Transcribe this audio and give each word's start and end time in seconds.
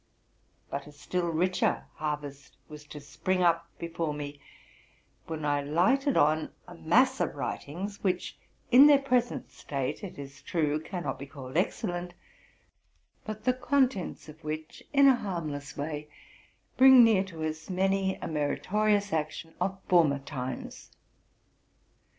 But 0.71 0.87
a 0.87 0.91
still 0.91 1.27
richer 1.27 1.85
harvest 1.93 2.57
was 2.67 2.85
to 2.85 2.99
spring 2.99 3.43
up 3.43 3.69
before 3.77 4.15
me, 4.15 4.41
when 5.27 5.45
I 5.45 5.61
lighted 5.61 6.17
on 6.17 6.49
a 6.67 6.73
mass 6.73 7.19
of 7.21 7.35
writings, 7.35 8.01
which, 8.03 8.35
in 8.71 8.87
their 8.87 8.97
present 8.97 9.51
state, 9.51 10.03
it 10.03 10.17
is 10.17 10.41
true, 10.41 10.79
cannot 10.79 11.19
be 11.19 11.27
called 11.27 11.55
excellent, 11.55 12.15
but 13.25 13.43
the 13.43 13.53
contents 13.53 14.27
of 14.27 14.43
which, 14.43 14.81
in 14.91 15.07
a 15.07 15.15
harmless 15.17 15.77
way, 15.77 16.09
bring 16.77 17.03
near 17.03 17.23
to 17.25 17.45
us 17.47 17.69
many 17.69 18.15
a 18.23 18.27
merito 18.27 18.77
rious 18.83 19.13
action 19.13 19.53
of 19.61 19.79
former 19.87 20.17
times. 20.17 20.89